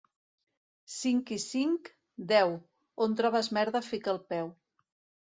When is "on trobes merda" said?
3.05-3.83